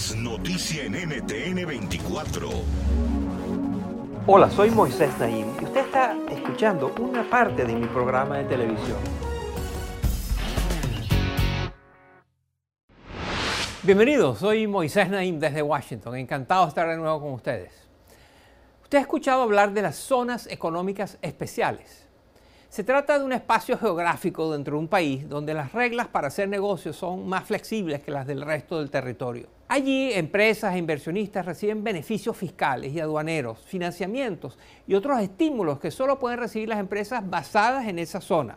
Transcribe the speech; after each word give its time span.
es 0.00 0.16
noticia 0.16 0.84
en 0.84 0.94
NTN 0.94 1.66
24. 1.66 2.48
Hola, 4.26 4.50
soy 4.50 4.70
Moisés 4.70 5.10
Naim 5.18 5.46
y 5.60 5.64
usted 5.64 5.80
está 5.84 6.16
escuchando 6.30 6.94
una 6.98 7.28
parte 7.28 7.66
de 7.66 7.74
mi 7.74 7.86
programa 7.86 8.38
de 8.38 8.44
televisión. 8.44 8.96
Bienvenidos, 13.82 14.38
soy 14.38 14.66
Moisés 14.66 15.10
Naim 15.10 15.38
desde 15.38 15.60
Washington. 15.60 16.16
Encantado 16.16 16.62
de 16.62 16.68
estar 16.70 16.88
de 16.88 16.96
nuevo 16.96 17.20
con 17.20 17.32
ustedes. 17.34 17.70
Usted 18.82 18.96
ha 18.96 19.02
escuchado 19.02 19.42
hablar 19.42 19.74
de 19.74 19.82
las 19.82 19.96
zonas 19.96 20.46
económicas 20.46 21.18
especiales. 21.20 22.08
Se 22.70 22.84
trata 22.84 23.18
de 23.18 23.24
un 23.24 23.32
espacio 23.32 23.76
geográfico 23.76 24.52
dentro 24.52 24.76
de 24.76 24.82
un 24.82 24.86
país 24.86 25.28
donde 25.28 25.54
las 25.54 25.72
reglas 25.72 26.06
para 26.06 26.28
hacer 26.28 26.48
negocios 26.48 26.94
son 26.94 27.28
más 27.28 27.42
flexibles 27.42 28.00
que 28.00 28.12
las 28.12 28.28
del 28.28 28.42
resto 28.42 28.78
del 28.78 28.92
territorio. 28.92 29.48
Allí 29.66 30.12
empresas 30.12 30.72
e 30.72 30.78
inversionistas 30.78 31.44
reciben 31.44 31.82
beneficios 31.82 32.36
fiscales 32.36 32.92
y 32.92 33.00
aduaneros, 33.00 33.58
financiamientos 33.66 34.56
y 34.86 34.94
otros 34.94 35.20
estímulos 35.20 35.80
que 35.80 35.90
solo 35.90 36.20
pueden 36.20 36.38
recibir 36.38 36.68
las 36.68 36.78
empresas 36.78 37.28
basadas 37.28 37.88
en 37.88 37.98
esa 37.98 38.20
zona. 38.20 38.56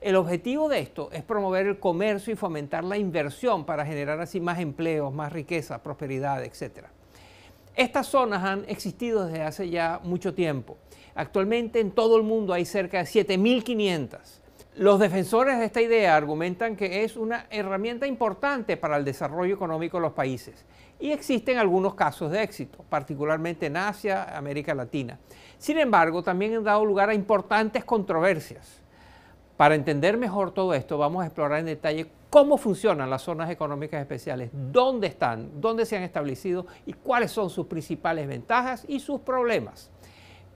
El 0.00 0.16
objetivo 0.16 0.68
de 0.68 0.80
esto 0.80 1.08
es 1.12 1.22
promover 1.22 1.68
el 1.68 1.78
comercio 1.78 2.32
y 2.32 2.36
fomentar 2.36 2.82
la 2.82 2.98
inversión 2.98 3.64
para 3.64 3.86
generar 3.86 4.20
así 4.20 4.40
más 4.40 4.58
empleos, 4.58 5.14
más 5.14 5.32
riqueza, 5.32 5.84
prosperidad, 5.84 6.42
etc. 6.42 6.86
Estas 7.76 8.06
zonas 8.06 8.42
han 8.42 8.64
existido 8.68 9.26
desde 9.26 9.42
hace 9.42 9.70
ya 9.70 10.00
mucho 10.02 10.34
tiempo 10.34 10.78
Actualmente 11.16 11.80
en 11.80 11.92
todo 11.92 12.18
el 12.18 12.22
mundo 12.22 12.52
hay 12.52 12.66
cerca 12.66 12.98
de 12.98 13.04
7.500. 13.04 14.18
Los 14.74 15.00
defensores 15.00 15.58
de 15.58 15.64
esta 15.64 15.80
idea 15.80 16.14
argumentan 16.14 16.76
que 16.76 17.04
es 17.04 17.16
una 17.16 17.46
herramienta 17.48 18.06
importante 18.06 18.76
para 18.76 18.98
el 18.98 19.04
desarrollo 19.06 19.54
económico 19.54 19.96
de 19.96 20.02
los 20.02 20.12
países 20.12 20.66
y 21.00 21.12
existen 21.12 21.56
algunos 21.56 21.94
casos 21.94 22.30
de 22.30 22.42
éxito, 22.42 22.84
particularmente 22.90 23.64
en 23.64 23.78
Asia, 23.78 24.36
América 24.36 24.74
Latina. 24.74 25.18
Sin 25.56 25.78
embargo, 25.78 26.22
también 26.22 26.54
han 26.54 26.64
dado 26.64 26.84
lugar 26.84 27.08
a 27.08 27.14
importantes 27.14 27.82
controversias. 27.82 28.82
Para 29.56 29.74
entender 29.74 30.16
mejor 30.16 30.50
todo 30.52 30.74
esto, 30.74 30.98
vamos 30.98 31.22
a 31.22 31.26
explorar 31.26 31.60
en 31.60 31.66
detalle 31.66 32.06
cómo 32.30 32.58
funcionan 32.58 33.08
las 33.08 33.22
zonas 33.22 33.50
económicas 33.50 34.00
especiales, 34.00 34.50
dónde 34.52 35.06
están, 35.06 35.60
dónde 35.60 35.86
se 35.86 35.96
han 35.96 36.02
establecido 36.02 36.66
y 36.84 36.92
cuáles 36.92 37.30
son 37.30 37.48
sus 37.48 37.66
principales 37.66 38.28
ventajas 38.28 38.84
y 38.86 39.00
sus 39.00 39.20
problemas 39.20 39.90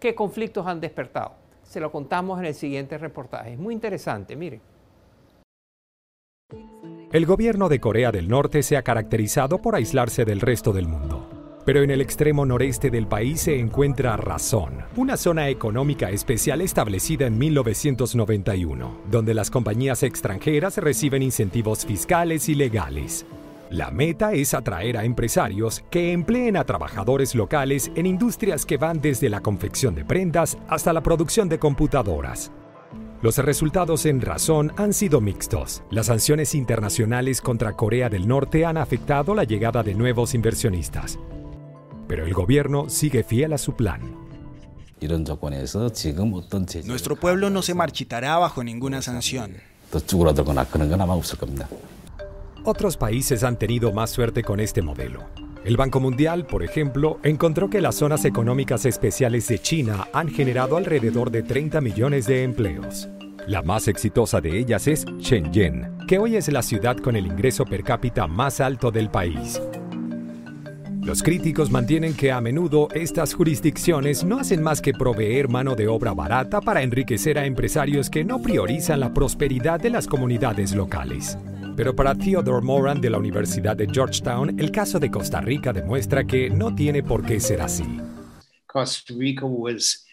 qué 0.00 0.14
conflictos 0.14 0.66
han 0.66 0.80
despertado. 0.80 1.34
Se 1.62 1.78
lo 1.78 1.92
contamos 1.92 2.40
en 2.40 2.46
el 2.46 2.54
siguiente 2.54 2.98
reportaje. 2.98 3.52
Es 3.52 3.58
muy 3.58 3.74
interesante, 3.74 4.34
mire. 4.34 4.60
El 7.12 7.26
gobierno 7.26 7.68
de 7.68 7.78
Corea 7.78 8.10
del 8.10 8.28
Norte 8.28 8.62
se 8.62 8.76
ha 8.76 8.82
caracterizado 8.82 9.58
por 9.58 9.76
aislarse 9.76 10.24
del 10.24 10.40
resto 10.40 10.72
del 10.72 10.88
mundo. 10.88 11.19
Pero 11.64 11.82
en 11.82 11.90
el 11.90 12.00
extremo 12.00 12.46
noreste 12.46 12.90
del 12.90 13.06
país 13.06 13.42
se 13.42 13.58
encuentra 13.58 14.16
Razón, 14.16 14.84
una 14.96 15.16
zona 15.16 15.48
económica 15.48 16.10
especial 16.10 16.60
establecida 16.62 17.26
en 17.26 17.38
1991, 17.38 18.98
donde 19.10 19.34
las 19.34 19.50
compañías 19.50 20.02
extranjeras 20.02 20.78
reciben 20.78 21.22
incentivos 21.22 21.84
fiscales 21.84 22.48
y 22.48 22.54
legales. 22.54 23.26
La 23.70 23.92
meta 23.92 24.32
es 24.32 24.52
atraer 24.52 24.96
a 24.96 25.04
empresarios 25.04 25.84
que 25.90 26.12
empleen 26.12 26.56
a 26.56 26.64
trabajadores 26.64 27.36
locales 27.36 27.92
en 27.94 28.06
industrias 28.06 28.66
que 28.66 28.78
van 28.78 29.00
desde 29.00 29.28
la 29.28 29.40
confección 29.40 29.94
de 29.94 30.04
prendas 30.04 30.58
hasta 30.66 30.92
la 30.92 31.02
producción 31.02 31.48
de 31.48 31.60
computadoras. 31.60 32.50
Los 33.22 33.36
resultados 33.38 34.06
en 34.06 34.22
razón 34.22 34.72
han 34.76 34.92
sido 34.92 35.20
mixtos. 35.20 35.84
Las 35.90 36.06
sanciones 36.06 36.54
internacionales 36.54 37.40
contra 37.40 37.74
Corea 37.74 38.08
del 38.08 38.26
Norte 38.26 38.64
han 38.64 38.76
afectado 38.76 39.34
la 39.34 39.44
llegada 39.44 39.82
de 39.82 39.94
nuevos 39.94 40.34
inversionistas. 40.34 41.18
Pero 42.10 42.26
el 42.26 42.34
gobierno 42.34 42.88
sigue 42.88 43.22
fiel 43.22 43.52
a 43.52 43.58
su 43.58 43.76
plan. 43.76 44.00
Nuestro 46.86 47.14
pueblo 47.14 47.50
no 47.50 47.62
se 47.62 47.72
marchitará 47.72 48.36
bajo 48.36 48.64
ninguna 48.64 49.00
sanción. 49.00 49.58
Otros 52.64 52.96
países 52.96 53.44
han 53.44 53.56
tenido 53.60 53.92
más 53.92 54.10
suerte 54.10 54.42
con 54.42 54.58
este 54.58 54.82
modelo. 54.82 55.20
El 55.64 55.76
Banco 55.76 56.00
Mundial, 56.00 56.48
por 56.48 56.64
ejemplo, 56.64 57.20
encontró 57.22 57.70
que 57.70 57.80
las 57.80 57.94
zonas 57.94 58.24
económicas 58.24 58.86
especiales 58.86 59.46
de 59.46 59.60
China 59.60 60.08
han 60.12 60.30
generado 60.30 60.76
alrededor 60.76 61.30
de 61.30 61.44
30 61.44 61.80
millones 61.80 62.26
de 62.26 62.42
empleos. 62.42 63.08
La 63.46 63.62
más 63.62 63.86
exitosa 63.86 64.40
de 64.40 64.58
ellas 64.58 64.88
es 64.88 65.04
Shenzhen, 65.18 65.98
que 66.08 66.18
hoy 66.18 66.34
es 66.34 66.48
la 66.48 66.62
ciudad 66.62 66.96
con 66.96 67.14
el 67.14 67.26
ingreso 67.26 67.64
per 67.64 67.84
cápita 67.84 68.26
más 68.26 68.60
alto 68.60 68.90
del 68.90 69.10
país. 69.10 69.60
Los 71.02 71.22
críticos 71.22 71.70
mantienen 71.70 72.14
que 72.14 72.30
a 72.30 72.40
menudo 72.40 72.88
estas 72.94 73.34
jurisdicciones 73.34 74.22
no 74.22 74.38
hacen 74.38 74.62
más 74.62 74.82
que 74.82 74.92
proveer 74.92 75.48
mano 75.48 75.74
de 75.74 75.88
obra 75.88 76.12
barata 76.12 76.60
para 76.60 76.82
enriquecer 76.82 77.38
a 77.38 77.46
empresarios 77.46 78.10
que 78.10 78.22
no 78.22 78.40
priorizan 78.40 79.00
la 79.00 79.12
prosperidad 79.12 79.80
de 79.80 79.90
las 79.90 80.06
comunidades 80.06 80.74
locales. 80.74 81.38
Pero 81.74 81.96
para 81.96 82.14
Theodore 82.14 82.64
Moran 82.64 83.00
de 83.00 83.10
la 83.10 83.18
Universidad 83.18 83.76
de 83.76 83.88
Georgetown, 83.90 84.60
el 84.60 84.70
caso 84.70 85.00
de 85.00 85.10
Costa 85.10 85.40
Rica 85.40 85.72
demuestra 85.72 86.24
que 86.24 86.50
no 86.50 86.74
tiene 86.74 87.02
por 87.02 87.24
qué 87.24 87.40
ser 87.40 87.62
así. 87.62 87.98
Costa 88.66 89.14
Rica 89.16 89.46
was 89.46 90.06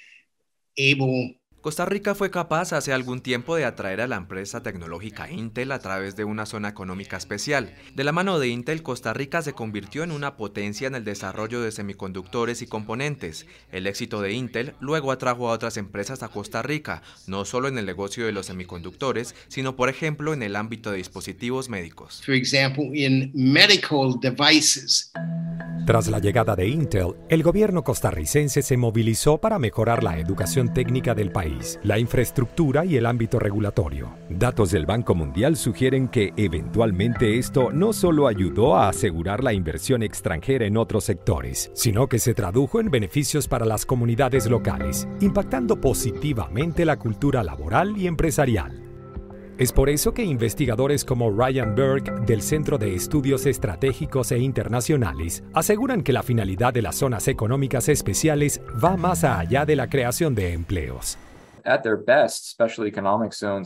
able 0.78 1.37
Costa 1.62 1.86
Rica 1.86 2.14
fue 2.14 2.30
capaz 2.30 2.72
hace 2.72 2.94
algún 2.94 3.20
tiempo 3.20 3.56
de 3.56 3.66
atraer 3.66 4.00
a 4.00 4.08
la 4.08 4.16
empresa 4.16 4.62
tecnológica 4.62 5.30
Intel 5.30 5.72
a 5.72 5.80
través 5.80 6.16
de 6.16 6.24
una 6.24 6.46
zona 6.46 6.70
económica 6.70 7.18
especial. 7.18 7.74
De 7.96 8.04
la 8.04 8.12
mano 8.12 8.38
de 8.40 8.48
Intel, 8.48 8.84
Costa 8.84 9.12
Rica 9.12 9.42
se 9.42 9.54
convirtió 9.54 10.04
en 10.04 10.12
una 10.12 10.38
potencia 10.38 10.88
en 10.88 10.96
el 10.96 11.04
desarrollo 11.04 11.60
de 11.62 11.72
semiconductores 11.72 12.62
y 12.62 12.68
componentes. 12.68 13.48
El 13.72 13.88
éxito 13.88 14.22
de 14.22 14.34
Intel 14.34 14.76
luego 14.80 15.12
atrajo 15.12 15.50
a 15.50 15.54
otras 15.54 15.78
empresas 15.78 16.22
a 16.22 16.30
Costa 16.30 16.62
Rica, 16.62 17.02
no 17.26 17.44
solo 17.44 17.68
en 17.68 17.78
el 17.80 17.88
negocio 17.88 18.26
de 18.26 18.32
los 18.32 18.46
semiconductores, 18.46 19.34
sino 19.48 19.76
por 19.76 19.90
ejemplo 19.90 20.34
en 20.34 20.44
el 20.44 20.56
ámbito 20.56 20.92
de 20.92 20.98
dispositivos 20.98 21.70
médicos. 21.70 22.22
Tras 25.88 26.10
la 26.10 26.20
llegada 26.20 26.54
de 26.58 26.68
Intel, 26.68 27.16
el 27.30 27.44
gobierno 27.44 27.82
costarricense 27.82 28.62
se 28.62 28.76
movilizó 28.76 29.38
para 29.38 29.58
mejorar 29.58 30.04
la 30.04 30.20
educación 30.20 30.74
técnica 30.74 31.16
del 31.16 31.32
país 31.32 31.80
la 31.82 31.98
infraestructura 31.98 32.84
y 32.84 32.98
el 32.98 33.06
ámbito 33.06 33.40
regulatorio. 33.40 34.10
Datos 34.30 34.72
del 34.72 34.86
Banco 34.86 35.16
Mundial 35.16 35.56
sugieren 35.56 36.10
que 36.10 36.34
eventualmente 36.36 37.38
esto 37.38 37.72
no 37.72 37.94
solo 37.94 38.28
ayudó 38.28 38.76
a 38.76 38.90
asegurar 38.90 39.42
la 39.42 39.54
inversión 39.54 40.04
extranjera 40.04 40.66
en 40.66 40.76
otros 40.76 41.06
sectores, 41.06 41.72
sino 41.74 42.08
que 42.08 42.20
se 42.20 42.34
tradujo 42.34 42.82
en 42.82 42.92
beneficios 42.92 43.48
para 43.48 43.66
las 43.66 43.86
comunidades 43.86 44.46
locales, 44.48 45.08
impactando 45.22 45.80
positivamente 45.80 46.84
la 46.84 47.00
cultura 47.00 47.46
laboral 47.46 47.98
y 47.98 48.08
empresarial. 48.08 48.87
Es 49.58 49.72
por 49.72 49.90
eso 49.90 50.14
que 50.14 50.24
investigadores 50.24 51.04
como 51.04 51.32
Ryan 51.32 51.74
Burke 51.74 52.12
del 52.28 52.44
Centro 52.44 52.78
de 52.78 52.94
Estudios 52.94 53.48
Estratégicos 53.48 54.32
e 54.32 54.38
Internacionales 54.38 55.44
aseguran 55.52 56.04
que 56.04 56.14
la 56.14 56.22
finalidad 56.22 56.76
de 56.76 56.84
las 56.84 56.98
zonas 56.98 57.28
económicas 57.28 57.90
especiales 57.90 58.62
va 58.84 58.98
más 58.98 59.24
allá 59.24 59.66
de 59.66 59.76
la 59.76 59.90
creación 59.90 60.36
de 60.36 60.54
empleos. 60.54 61.18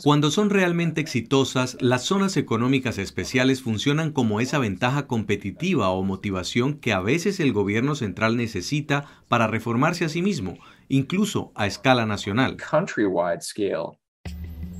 Cuando 0.02 0.30
son 0.30 0.48
realmente 0.48 1.02
exitosas, 1.02 1.76
las 1.80 2.02
zonas 2.02 2.38
económicas 2.38 2.96
especiales 2.96 3.60
funcionan 3.60 4.12
como 4.12 4.40
esa 4.40 4.58
ventaja 4.58 5.06
competitiva 5.06 5.90
o 5.90 6.02
motivación 6.02 6.78
que 6.78 6.94
a 6.94 7.00
veces 7.00 7.38
el 7.38 7.52
gobierno 7.52 7.96
central 7.96 8.38
necesita 8.38 9.04
para 9.28 9.46
reformarse 9.46 10.06
a 10.06 10.08
sí 10.08 10.22
mismo, 10.22 10.56
incluso 10.88 11.52
a 11.54 11.66
escala 11.66 12.06
nacional. 12.06 12.56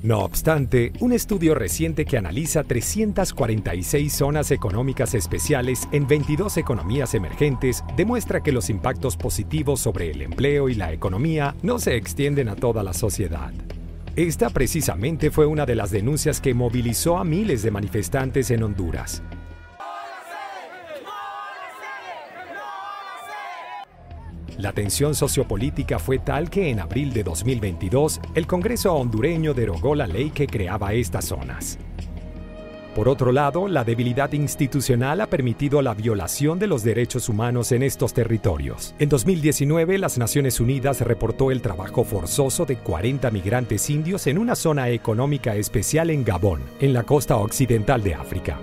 No 0.02 0.18
obstante, 0.24 0.92
un 0.98 1.12
estudio 1.12 1.54
reciente 1.54 2.04
que 2.04 2.16
analiza 2.16 2.64
346 2.64 4.12
zonas 4.12 4.50
económicas 4.50 5.14
especiales 5.14 5.88
en 5.92 6.08
22 6.08 6.56
economías 6.56 7.14
emergentes 7.14 7.84
demuestra 7.96 8.42
que 8.42 8.50
los 8.50 8.68
impactos 8.68 9.16
positivos 9.16 9.78
sobre 9.78 10.10
el 10.10 10.22
empleo 10.22 10.68
y 10.68 10.74
la 10.74 10.92
economía 10.92 11.54
no 11.62 11.78
se 11.78 11.94
extienden 11.94 12.48
a 12.48 12.56
toda 12.56 12.82
la 12.82 12.94
sociedad. 12.94 13.52
Esta 14.16 14.50
precisamente 14.50 15.30
fue 15.30 15.46
una 15.46 15.66
de 15.66 15.76
las 15.76 15.92
denuncias 15.92 16.40
que 16.40 16.52
movilizó 16.52 17.16
a 17.18 17.24
miles 17.24 17.62
de 17.62 17.70
manifestantes 17.70 18.50
en 18.50 18.64
Honduras. 18.64 19.22
La 24.62 24.72
tensión 24.72 25.16
sociopolítica 25.16 25.98
fue 25.98 26.20
tal 26.20 26.48
que 26.48 26.70
en 26.70 26.78
abril 26.78 27.12
de 27.12 27.24
2022 27.24 28.20
el 28.36 28.46
Congreso 28.46 28.94
hondureño 28.94 29.54
derogó 29.54 29.96
la 29.96 30.06
ley 30.06 30.30
que 30.30 30.46
creaba 30.46 30.92
estas 30.92 31.24
zonas. 31.24 31.80
Por 32.94 33.08
otro 33.08 33.32
lado, 33.32 33.66
la 33.66 33.82
debilidad 33.82 34.30
institucional 34.32 35.20
ha 35.20 35.26
permitido 35.26 35.82
la 35.82 35.94
violación 35.94 36.60
de 36.60 36.68
los 36.68 36.84
derechos 36.84 37.28
humanos 37.28 37.72
en 37.72 37.82
estos 37.82 38.14
territorios. 38.14 38.94
En 39.00 39.08
2019, 39.08 39.98
las 39.98 40.16
Naciones 40.16 40.60
Unidas 40.60 41.00
reportó 41.00 41.50
el 41.50 41.60
trabajo 41.60 42.04
forzoso 42.04 42.64
de 42.64 42.76
40 42.76 43.32
migrantes 43.32 43.90
indios 43.90 44.28
en 44.28 44.38
una 44.38 44.54
zona 44.54 44.90
económica 44.90 45.56
especial 45.56 46.08
en 46.08 46.22
Gabón, 46.22 46.60
en 46.78 46.92
la 46.92 47.02
costa 47.02 47.34
occidental 47.36 48.04
de 48.04 48.14
África. 48.14 48.60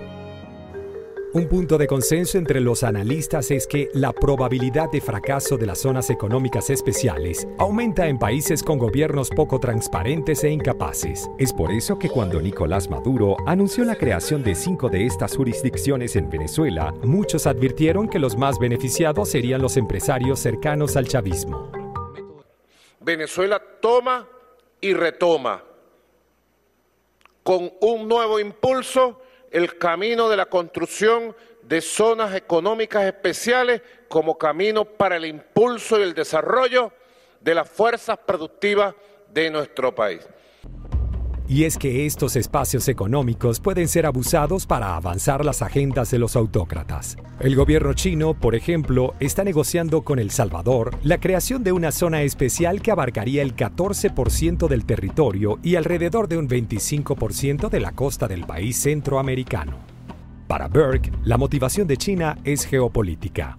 Un 1.32 1.48
punto 1.48 1.78
de 1.78 1.86
consenso 1.86 2.40
entre 2.40 2.60
los 2.60 2.82
analistas 2.82 3.52
es 3.52 3.68
que 3.68 3.90
la 3.94 4.14
probabilidad 4.14 4.90
de 4.90 5.00
fracaso 5.00 5.58
de 5.58 5.68
las 5.68 5.78
zonas 5.78 6.10
económicas 6.10 6.72
especiales 6.72 7.48
aumenta 7.60 8.08
en 8.08 8.18
países 8.18 8.64
con 8.64 8.80
gobiernos 8.80 9.30
poco 9.30 9.60
transparentes 9.60 10.44
e 10.44 10.50
incapaces. 10.50 11.30
Es 11.38 11.54
por 11.54 11.72
eso 11.72 12.00
que 12.00 12.10
cuando 12.10 12.42
Nicolás 12.42 12.90
Maduro 12.90 13.38
anunció 13.46 13.86
la 13.86 13.96
creación 13.96 14.42
de 14.42 14.56
cinco 14.56 14.90
de 14.90 15.06
estas 15.06 15.38
jurisdicciones 15.38 16.16
en 16.16 16.32
Venezuela, 16.32 16.92
muchos 17.04 17.46
advirtieron 17.46 18.10
que 18.10 18.18
los 18.18 18.36
más 18.36 18.58
beneficiados 18.58 19.30
serían 19.30 19.62
los 19.62 19.78
empresarios 19.78 20.40
cercanos 20.40 20.96
al 20.96 21.08
chavismo. 21.08 21.72
Venezuela 23.02 23.62
toma 23.80 24.28
y 24.82 24.96
retoma 24.96 25.64
con 27.44 27.72
un 27.82 28.08
nuevo 28.08 28.40
impulso 28.40 29.22
el 29.52 29.78
camino 29.78 30.30
de 30.30 30.38
la 30.38 30.46
construcción 30.46 31.36
de 31.64 31.82
zonas 31.82 32.36
económicas 32.36 33.06
especiales 33.06 33.82
como 34.08 34.38
camino 34.38 34.86
para 34.86 35.18
el 35.18 35.26
impulso 35.26 36.00
y 36.00 36.04
el 36.04 36.14
desarrollo 36.14 36.92
de 37.42 37.56
las 37.56 37.70
fuerzas 37.70 38.18
productivas 38.18 38.96
de 39.32 39.50
nuestro 39.50 39.94
país. 39.94 40.28
Y 41.50 41.64
es 41.64 41.80
que 41.80 42.06
estos 42.06 42.36
espacios 42.36 42.88
económicos 42.88 43.60
pueden 43.60 43.88
ser 43.88 44.06
abusados 44.06 44.68
para 44.68 44.96
avanzar 44.96 45.44
las 45.44 45.64
agendas 45.64 46.12
de 46.12 46.20
los 46.20 46.36
autócratas. 46.36 47.18
El 47.40 47.56
gobierno 47.56 47.94
chino, 47.94 48.36
por 48.36 48.54
ejemplo, 48.54 49.16
está 49.20 49.44
negociando 49.44 50.04
con 50.04 50.20
El 50.20 50.30
Salvador 50.30 50.92
la 51.02 51.20
creación 51.20 51.64
de 51.64 51.72
una 51.72 51.92
zona 51.92 52.22
especial 52.22 52.84
que 52.84 52.92
abarcaría 52.92 53.42
el 53.42 53.56
14% 53.56 54.68
del 54.68 54.86
territorio 54.86 55.58
y 55.64 55.76
alrededor 55.76 56.28
de 56.28 56.38
un 56.38 56.48
25% 56.48 57.70
de 57.70 57.80
la 57.80 57.94
costa 57.94 58.28
del 58.28 58.46
país 58.46 58.78
centroamericano. 58.78 59.78
Para 60.48 60.68
Burke, 60.68 61.12
la 61.24 61.38
motivación 61.38 61.88
de 61.88 61.98
China 61.98 62.38
es 62.44 62.64
geopolítica. 62.66 63.58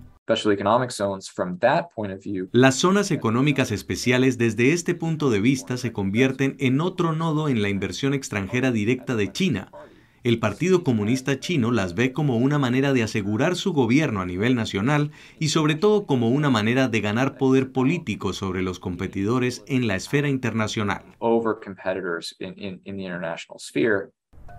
Las 2.52 2.76
zonas 2.76 3.10
económicas 3.10 3.70
especiales 3.70 4.38
desde 4.38 4.72
este 4.72 4.94
punto 4.94 5.30
de 5.30 5.40
vista 5.40 5.76
se 5.76 5.92
convierten 5.92 6.56
en 6.58 6.80
otro 6.80 7.12
nodo 7.12 7.48
en 7.48 7.62
la 7.62 7.68
inversión 7.68 8.14
extranjera 8.14 8.70
directa 8.72 9.16
de 9.16 9.32
China. 9.32 9.70
El 10.22 10.38
Partido 10.38 10.84
Comunista 10.84 11.40
Chino 11.40 11.70
las 11.70 11.94
ve 11.94 12.12
como 12.12 12.36
una 12.36 12.58
manera 12.58 12.92
de 12.92 13.02
asegurar 13.02 13.56
su 13.56 13.72
gobierno 13.72 14.20
a 14.20 14.26
nivel 14.26 14.54
nacional 14.54 15.12
y 15.38 15.48
sobre 15.48 15.76
todo 15.76 16.04
como 16.04 16.28
una 16.28 16.50
manera 16.50 16.88
de 16.88 17.00
ganar 17.00 17.38
poder 17.38 17.72
político 17.72 18.34
sobre 18.34 18.60
los 18.60 18.78
competidores 18.78 19.64
en 19.66 19.86
la 19.86 19.96
esfera 19.96 20.28
internacional. 20.28 21.04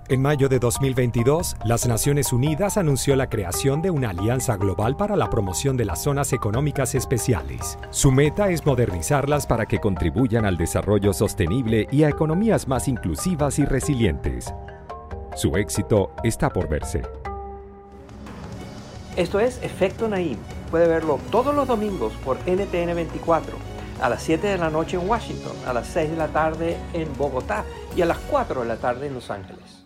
En 0.09 0.21
mayo 0.21 0.49
de 0.49 0.59
2022, 0.59 1.55
las 1.63 1.87
Naciones 1.87 2.33
Unidas 2.33 2.77
anunció 2.77 3.15
la 3.15 3.29
creación 3.29 3.81
de 3.81 3.91
una 3.91 4.09
alianza 4.09 4.57
global 4.57 4.97
para 4.97 5.15
la 5.15 5.29
promoción 5.29 5.77
de 5.77 5.85
las 5.85 6.03
zonas 6.03 6.33
económicas 6.33 6.95
especiales. 6.95 7.77
Su 7.91 8.11
meta 8.11 8.49
es 8.49 8.65
modernizarlas 8.65 9.47
para 9.47 9.65
que 9.65 9.79
contribuyan 9.79 10.45
al 10.45 10.57
desarrollo 10.57 11.13
sostenible 11.13 11.87
y 11.91 12.03
a 12.03 12.09
economías 12.09 12.67
más 12.67 12.87
inclusivas 12.87 13.57
y 13.59 13.65
resilientes. 13.65 14.53
Su 15.35 15.55
éxito 15.55 16.11
está 16.23 16.49
por 16.49 16.67
verse. 16.67 17.03
Esto 19.15 19.39
es 19.39 19.61
Efecto 19.63 20.09
Naim. 20.09 20.37
Puede 20.71 20.87
verlo 20.87 21.19
todos 21.31 21.55
los 21.55 21.67
domingos 21.67 22.11
por 22.25 22.37
NTN 22.39 22.95
24, 22.95 23.55
a 24.01 24.09
las 24.09 24.23
7 24.23 24.47
de 24.47 24.57
la 24.57 24.69
noche 24.69 24.97
en 24.97 25.07
Washington, 25.07 25.53
a 25.65 25.73
las 25.73 25.87
6 25.87 26.11
de 26.11 26.17
la 26.17 26.27
tarde 26.27 26.77
en 26.93 27.07
Bogotá 27.17 27.63
y 27.95 28.01
a 28.01 28.05
las 28.05 28.17
4 28.17 28.61
de 28.61 28.67
la 28.67 28.77
tarde 28.77 29.07
en 29.07 29.13
Los 29.13 29.29
Ángeles. 29.29 29.81